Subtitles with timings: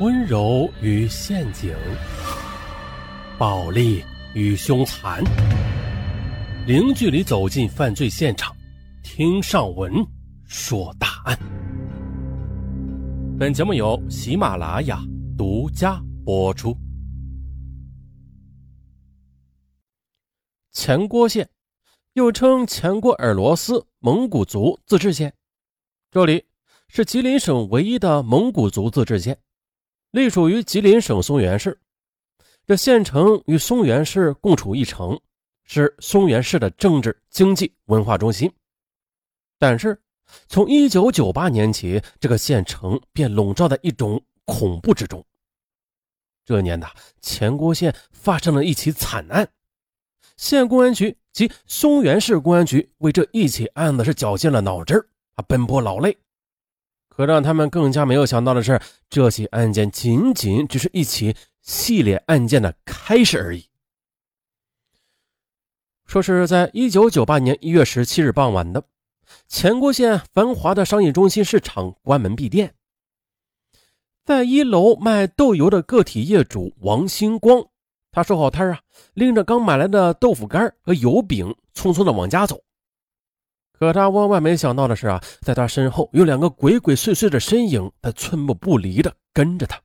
[0.00, 1.76] 温柔与陷阱，
[3.38, 4.02] 暴力
[4.32, 5.22] 与凶残，
[6.66, 8.56] 零距离走进犯罪现场，
[9.02, 9.92] 听上文
[10.46, 11.38] 说大案。
[13.38, 15.04] 本节目由喜马拉雅
[15.36, 16.74] 独家播出。
[20.72, 21.46] 前郭县，
[22.14, 25.34] 又称前郭尔罗斯蒙古族自治县，
[26.10, 26.46] 这里
[26.88, 29.38] 是吉林省唯一的蒙古族自治县。
[30.10, 31.78] 隶属于吉林省松原市，
[32.66, 35.20] 这县城与松原市共处一城，
[35.64, 38.52] 是松原市的政治、经济、文化中心。
[39.56, 40.00] 但是，
[40.48, 45.24] 从1998年起，这个县城便笼罩在一种恐怖之中。
[46.44, 46.88] 这年呐，
[47.20, 49.48] 前郭县发生了一起惨案，
[50.36, 56.18] 县公安局及松原市公安局为这一起案子是绞尽了脑汁啊，奔波劳累。
[57.20, 63.68] 可让他们更加没有想到的是，这起案件仅仅只是一起系列案件的开始而已。
[66.06, 68.82] 说是在一九九八年一月十七日傍晚的，
[69.48, 72.72] 前郭县繁华的商业中心市场关门闭店，
[74.24, 77.62] 在一楼卖豆油的个体业主王星光，
[78.10, 78.80] 他收好摊啊，
[79.12, 82.62] 拎着刚买来的豆腐干和油饼，匆匆的往家走。
[83.80, 89.80] 可他万万没想到的是啊，在他身后有两个鬼鬼祟祟的身影，在寸步不离的跟着他。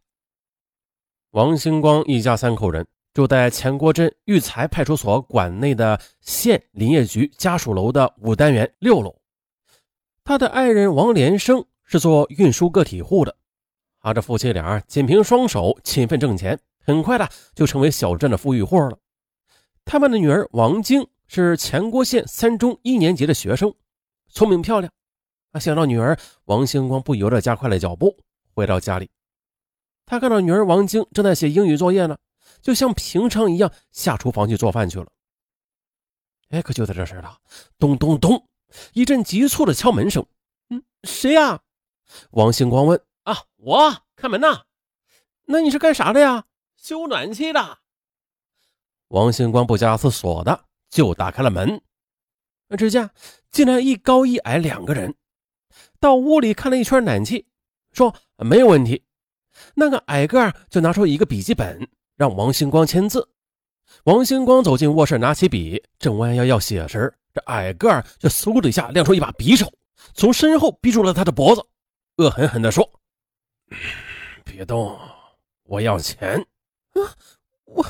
[1.31, 9.15] 王星光一家三口人住在前郭镇育才派出所管内的县林业局家属楼的五单元六楼。
[10.25, 13.33] 他的爱人王连生是做运输个体户的，
[14.01, 18.97] 他，这夫妻俩仅凭双手勤奋挣钱，很快的就成为小镇的富裕户了。
[19.85, 23.73] 他们的女儿王晶是前郭县三中一年级的学生。
[24.35, 24.91] 聪明漂亮，
[25.53, 25.59] 啊！
[25.59, 28.15] 想到女儿王星光，不由得加快了脚步。
[28.53, 29.09] 回到家里，
[30.05, 32.17] 他看到女儿王晶正在写英语作业呢，
[32.61, 35.07] 就像平常一样下厨房去做饭去了。
[36.49, 37.37] 哎，可就在这时了，
[37.79, 38.45] 咚咚咚，
[38.93, 40.25] 一阵急促的敲门声。
[40.69, 41.61] 嗯，谁呀？
[42.31, 43.01] 王星光问。
[43.23, 44.63] 啊，我开门呐。
[45.45, 46.43] 那你是干啥的呀？
[46.75, 47.79] 修暖气的。
[49.07, 51.81] 王星光不加思索的就打开了门。
[52.77, 53.09] 只见
[53.51, 55.13] 竟然一高一矮两个人，
[55.99, 57.45] 到屋里看了一圈暖气，
[57.91, 59.03] 说没有问题。
[59.75, 63.29] 那个矮个就拿出一个笔记本，让王星光签字。
[64.03, 69.71] 王星光走进卧室，拿起笔，正弯腰要写时，这矮个就嗖的一下亮出一把匕首，
[70.13, 71.65] 从身后逼住了他的脖子，
[72.17, 72.89] 恶狠狠地说
[74.43, 74.99] ：“别动，
[75.63, 76.45] 我要钱。”
[76.95, 77.15] 啊，
[77.65, 77.85] 我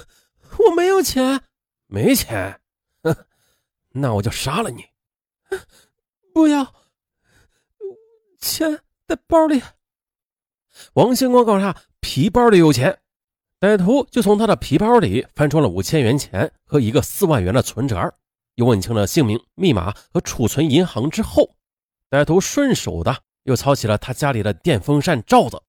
[0.57, 1.41] 我没有钱，
[1.87, 2.59] 没钱。
[3.97, 4.85] 那我就杀了你！
[6.33, 6.73] 不要，
[8.39, 9.61] 钱在包里。
[10.95, 12.99] 王星光告诉他，皮包里有钱。
[13.57, 18.13] 歹徒就从他的皮包里翻出了五千元钱和一个四万元的存折，
[18.55, 21.55] 又问清了姓名、密码和储存银行之后，
[22.09, 25.61] 歹徒顺手的又操起了他家里的电风扇罩子，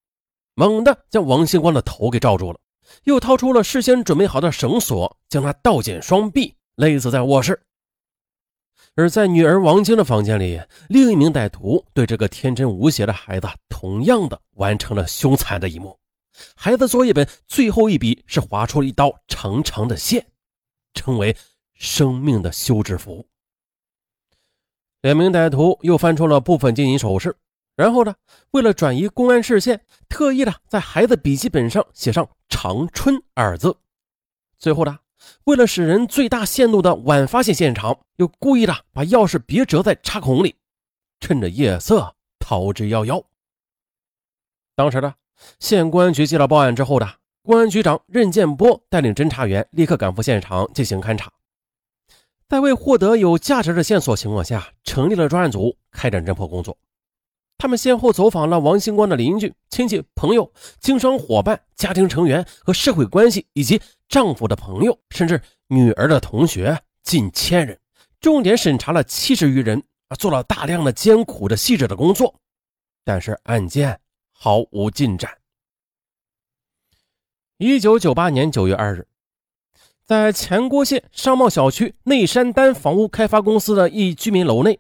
[0.54, 2.59] 猛地将王星光的头给罩住了，
[3.04, 7.62] 又掏出了事先准备好的绳索，将他倒剪双臂，勒死在卧室。
[8.97, 10.59] 而在女儿王晶的房间里，
[10.89, 15.99] 另一名歹徒对这个天真无邪的孩子，同样的完成了凶残的一幕。
[16.55, 20.27] 孩子作业本最后一笔是划出了一刀长长的线，
[20.95, 21.37] 成为
[21.75, 23.29] 生命的休止符。
[25.03, 27.37] 两名歹徒又翻出了部分金银首饰，
[27.77, 28.15] 然后呢，
[28.53, 33.77] 为了转移公安视线，特意的在孩子笔记本上写上“长春”二字。
[34.57, 34.99] 最后呢。
[35.44, 40.56] 为了使人最大限度的晚发现现场，又故意的把钥匙别折在插孔里，
[41.20, 43.25] 趁着夜色逃之夭夭。
[44.75, 45.15] 当时的
[45.59, 47.09] 县公安局接到报案之后的
[47.42, 51.32] 公安局长任建波带领侦查员立刻赶赴现场进行勘查，
[52.48, 56.76] 在未获得有价值的线索情况下，成立了专案组开展侦破工作。
[57.59, 67.80] 他们先后走访了王星光的邻居、亲戚、朋友、经商伙伴、家庭成员和社会关系，以及丈夫的朋友，甚至女儿的同学，近千人，
[68.21, 72.34] 重点审查了七十余人，啊，做了大量的艰苦的细致的工作，
[73.04, 75.39] 但是案件毫无进展。
[77.57, 79.09] 一九九八年九月二日，
[80.04, 84.78] 在前郭县商贸小区内山丹房屋开发公司的一居民楼内，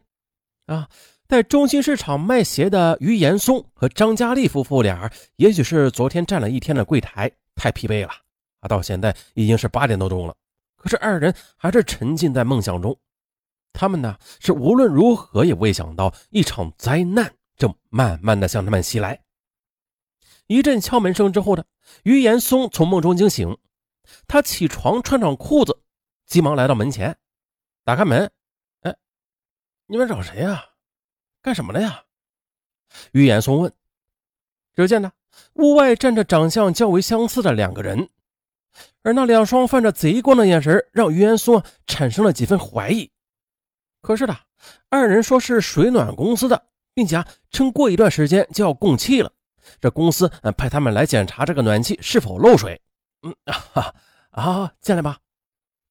[0.66, 0.90] 啊。
[1.28, 8.12] 在中心市场卖鞋的于延松和张佳丽夫妇俩，也许是昨天站了一天的柜台太疲惫了
[8.60, 10.34] 啊，到现在已经是八点多钟了。
[10.76, 12.96] 可是二人还是沉浸在梦想中，
[13.72, 19.20] 他们呢是无论如何也未想到一场灾难正慢慢的向他们袭来。
[20.46, 21.64] 一阵敲门声之后呢
[22.04, 23.58] 于岩松从梦中惊醒，
[24.28, 25.76] 他起床穿上裤子，
[26.24, 27.18] 急忙来到门前，
[27.82, 28.30] 打开门。
[28.82, 28.94] 哎，
[29.86, 30.64] 你们找谁呀？
[31.46, 32.02] 干什么了呀？
[33.12, 33.72] 于岩松问。
[34.74, 35.12] 只见呢，
[35.52, 38.08] 屋外站着长相较为相似的两个人，
[39.04, 43.08] 而那两双泛着贼光的眼神，让于岩松产生了几分怀疑。
[44.02, 44.36] 可是呢，
[44.88, 49.30] 二人说是水暖公司的，并且啊，称过一段时间就要供气了。
[49.80, 50.28] 这公司
[50.58, 52.82] 派他们来检查这个暖气是否漏水。
[53.22, 53.32] 嗯
[53.72, 53.94] 啊
[54.30, 55.16] 啊，进来吧。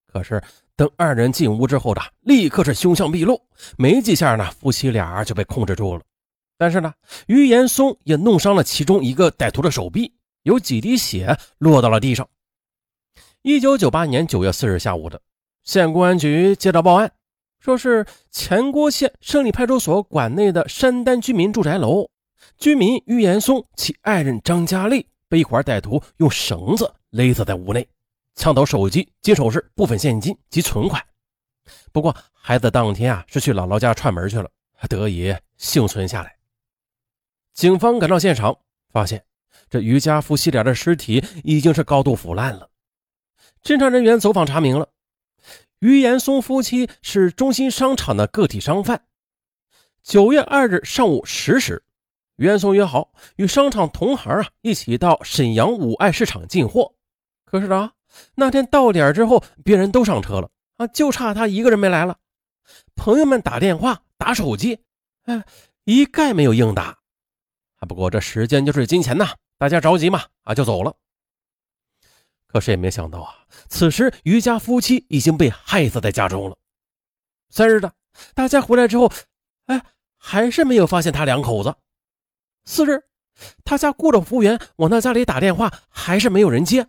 [0.05, 0.43] 可是
[0.77, 3.41] 等二人进屋之后的，立刻是凶相毕露，
[3.77, 6.01] 没几下呢，夫妻俩就被控制住了。
[6.57, 6.93] 但是呢，
[7.27, 10.13] 于岩松也弄伤了其中一个歹徒的手臂，
[10.43, 12.27] 有几滴血落到了地上。
[13.41, 15.21] 一九九八年九月四日下午的，
[15.63, 17.11] 县公安局接到报案，
[17.59, 22.09] 说是前郭县胜利派出所管内的山丹居民住宅楼。
[22.57, 27.87] 居民于岩松其爱人张佳丽被一伙歹徒用绳子勒死在屋内，
[28.35, 31.03] 抢走手机、金首饰、部分现金及存款。
[31.91, 34.49] 不过，孩子当天啊是去姥姥家串门去了，
[34.89, 36.35] 得以幸存下来。
[37.53, 38.57] 警方赶到现场，
[38.91, 39.25] 发现
[39.69, 42.69] 这于家夫妻俩的尸体已经是高度腐烂了。
[43.63, 44.89] 侦查人员走访查明了，
[45.79, 49.05] 于岩松夫妻是中心商场的个体商贩。
[50.03, 51.81] 九月二日上午十时。
[52.35, 56.93] 袁松约好与商场同行啊一起到沈阳五爱市场进货，
[57.45, 57.93] 可是啊，
[58.35, 62.17] 那天到点之后，别人都上车了啊，就差他一个人没来了。
[62.95, 64.79] 朋友们打电话打手机，
[65.23, 65.45] 哎，
[65.83, 66.97] 一概没有应答。
[67.77, 70.95] 啊，不过这时间就是金钱呐，大家着急嘛啊，就走了。
[72.47, 73.35] 可是也没想到啊，
[73.67, 76.57] 此时于家夫妻已经被害死在家中了。
[77.49, 77.93] 三日的，
[78.33, 79.11] 大家回来之后，
[79.65, 79.81] 哎，
[80.17, 81.75] 还是没有发现他两口子。
[82.63, 83.03] 四日，
[83.65, 86.87] 他家雇的服务员往他家里打电话，还是没有人接。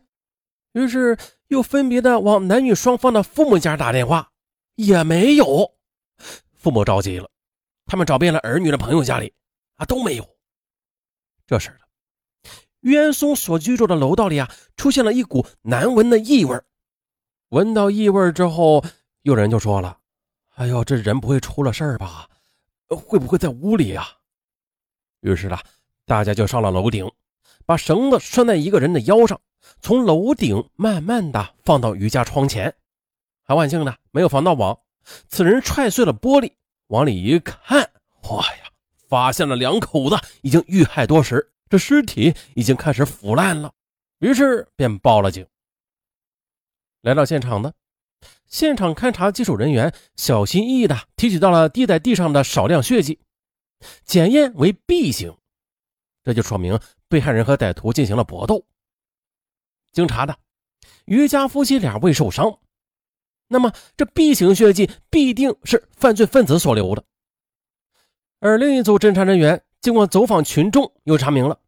[0.76, 1.16] 于是
[1.48, 4.30] 又分别的往男女双方的父母家打电话，
[4.74, 5.74] 也没有。
[6.52, 7.30] 父母着急了，
[7.86, 9.32] 他们找遍了儿女的朋友家里，
[9.76, 10.36] 啊都没有。
[11.46, 11.74] 这时
[12.80, 16.60] 袁松所居住的楼道里啊，出现了一股难闻的异味。
[17.48, 18.84] 闻到异味之后，
[19.22, 19.98] 有人就说了
[20.56, 22.28] ：“哎呦，这人不会出了事儿吧？
[22.88, 24.06] 会不会在屋里呀？”
[25.22, 25.58] 于是呢，
[26.04, 27.10] 大家就上了楼顶，
[27.66, 29.40] 把绳子拴在一个人的腰上，
[29.80, 32.74] 从楼顶慢慢的放到于家窗前。
[33.42, 34.78] 还万幸呢，没有防盗网。
[35.28, 36.52] 此人踹碎了玻璃，
[36.86, 37.90] 往里一看，
[38.30, 38.70] 哇呀，
[39.08, 43.72] 发现了两口子已经遇害多时，这尸体已经开始腐烂了。
[44.18, 45.46] 于是便报了警。
[47.02, 47.72] 来到现场呢
[48.48, 53.20] 现场勘查技术人员小心翼翼的提取到了滴在地上的少量血迹。
[54.04, 55.36] 检验为 B 型，
[56.26, 56.76] 这就说明
[57.06, 58.66] 被害人和歹徒进行了搏斗。
[59.92, 60.36] 经查的，
[61.04, 62.58] 于家夫妻俩未受伤，
[63.46, 67.04] 那么这 B 型血迹必定是犯罪分子所留的。
[68.40, 71.60] 而另一组侦查人员经过走访群众，又查明了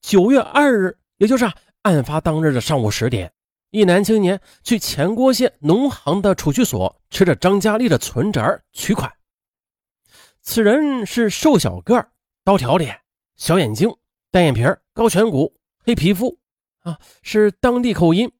[0.00, 1.48] 九月二日，也就是
[1.82, 3.32] 案发当日的上午十点，
[3.70, 9.12] 一男青年去前郭县农行的储蓄所，持着张佳丽的存折取款。
[10.42, 12.10] 此人是瘦小个儿
[12.42, 13.00] 刀条脸，
[13.36, 13.94] 小眼睛，
[14.30, 15.54] 单眼皮高颧骨，
[15.84, 16.38] 黑皮肤，
[16.80, 18.30] 啊，是当地口音。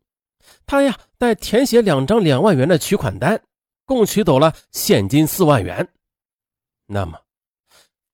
[0.66, 3.42] 他呀，带填写两张两万元的取款单，
[3.84, 5.88] 共取走了现金四万元。
[6.86, 7.18] 那么，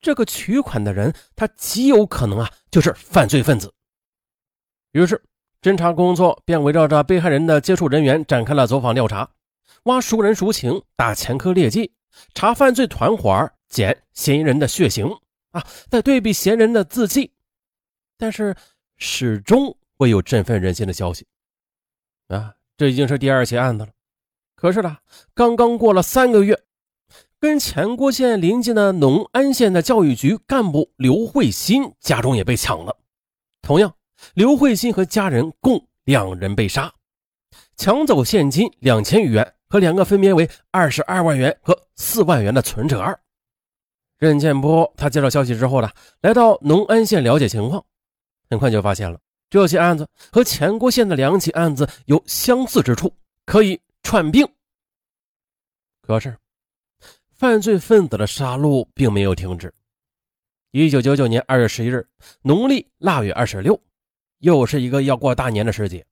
[0.00, 3.72] 这个取款的人，他极有可能啊，就是犯罪分子。
[4.92, 5.22] 于是，
[5.60, 9.28] 侦查工作便围绕着被害人的接触人员展开了走访调查，
[9.84, 11.92] 挖熟人熟情，打前科劣迹，
[12.34, 13.50] 查犯罪团伙。
[13.68, 15.08] 检嫌疑人的血型
[15.50, 17.32] 啊，再对比嫌疑人的字迹，
[18.16, 18.54] 但是
[18.96, 21.26] 始终未有振奋人心的消息
[22.28, 22.54] 啊！
[22.76, 23.90] 这已经是第二起案子了。
[24.54, 24.96] 可是呢，
[25.34, 26.62] 刚刚过了三个月，
[27.38, 32.96] 跟前郭县临近的农安县的教育局干部刘慧新家中也被抢了。
[33.60, 33.94] 同样，
[34.34, 36.92] 刘慧新和家人共两人被杀，
[37.76, 43.18] 抢走现金两千余元和两个分别为二十二万元和四万元的存折。
[44.20, 47.82] 任建波他接到消息之后呢，来到农安县了解情况，
[48.50, 53.12] 很快就发现了这起案子和前郭县的两起案子有相似之处，
[53.46, 54.46] 可以串并。
[56.02, 56.36] 可是，
[57.32, 59.72] 犯罪分子的杀戮并没有停止。
[60.70, 62.06] 一九九九年二月十一日，
[62.42, 63.80] 农历腊月二十六，
[64.40, 66.04] 又是一个要过大年的时节。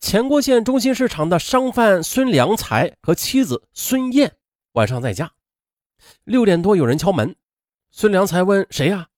[0.00, 4.34] 前郭县中心市场的商贩孙良才和妻子孙燕
[4.72, 5.32] 晚上在家。
[6.24, 7.34] 六点多，有人敲门。
[7.90, 9.08] 孙良才问：“谁呀？”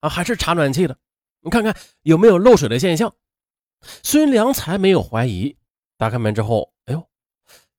[0.00, 0.96] 啊，还是查暖气的。
[1.40, 3.14] 你看看有没有漏水的现象。
[4.02, 5.56] 孙良才没有怀疑，
[5.96, 7.08] 打开门之后，哎呦，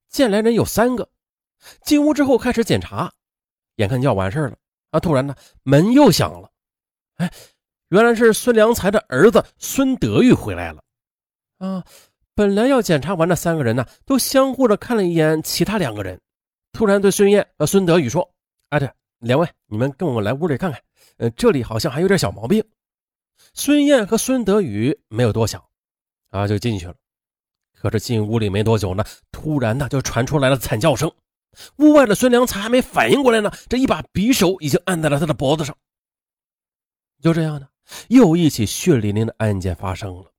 [0.09, 1.09] 见来人有三个。
[1.83, 3.13] 进屋之后开始检查，
[3.75, 4.57] 眼看就要完事了
[4.89, 4.99] 啊！
[4.99, 6.51] 突然呢，门又响了。
[7.17, 7.31] 哎，
[7.89, 10.83] 原来是孙良才的儿子孙德玉回来了。
[11.59, 11.85] 啊，
[12.33, 16.19] 本来要检查完的三个人呢，都相互的看了一眼其他两个人，
[16.71, 18.33] 突然对孙燕和孙德宇说
[18.71, 20.81] ：“哎，对两位，你们跟我来屋里看看，
[21.17, 22.63] 呃，这里好像还有点小毛病。”
[23.53, 25.61] 孙燕和孙德宇没有多想。
[26.29, 26.95] 啊，就进去了。
[27.77, 31.11] 可是进屋里没多久呢，突然呢就传出来了惨叫声。
[31.79, 35.75] 屋外的孙良才还没反应过来呢，这一把匕首已经按在了他的脖子上。
[37.21, 37.67] 就这样呢，
[38.07, 40.31] 又一起血淋淋的案件发生了。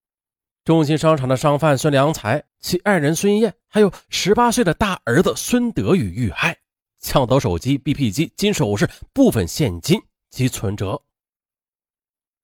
[0.65, 6.57] 中心商场的商贩孙良才、其爱人孙燕，还有十八岁的大儿子孙德宇遇害，
[7.03, 11.03] 抢走手机、BP 机、金首饰、部分现金及存折。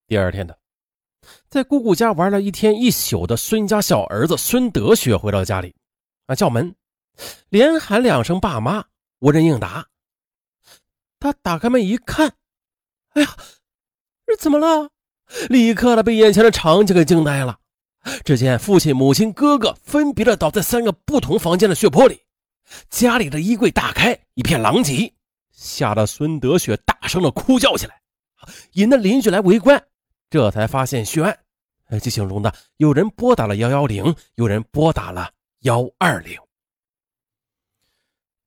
[0.07, 0.59] 第二天的。
[1.49, 5.75] 在姑姑家玩了一天一宿的孙家小儿子孙德学回到家里，
[6.27, 6.75] 啊，叫门，
[7.51, 8.85] 连喊两声“爸妈”，
[9.21, 9.87] 无人应答。
[11.21, 12.35] 他打开门一看，
[13.11, 13.37] 哎呀，
[14.27, 14.91] 这怎么了？
[15.51, 17.59] 立刻的被眼前的场景给惊呆了。
[18.25, 22.23] 只见父亲、母亲、哥哥分别的倒在三个不同房间的血泊里，
[22.91, 25.13] 家里的衣柜大开，一片狼藉，
[25.51, 28.01] 吓得孙德雪大声的哭叫起来，
[28.73, 29.83] 引得邻居来围观。
[30.31, 36.39] 这才发现血案，剧情中的有人拨打了幺幺零，有人拨打了幺二零。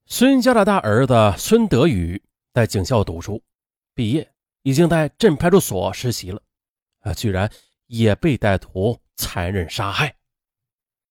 [0.05, 2.21] 孙家的大儿子孙德宇
[2.53, 3.41] 在警校读书，
[3.95, 6.41] 毕业已经在镇派出所实习了，
[6.99, 7.49] 啊，居然
[7.87, 10.13] 也被歹徒残忍杀害。